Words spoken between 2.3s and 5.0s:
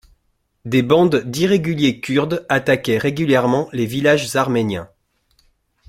attaquaient régulièrement les villages arméniens.